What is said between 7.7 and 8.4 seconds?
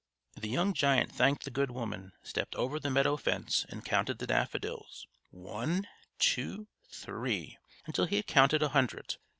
until he had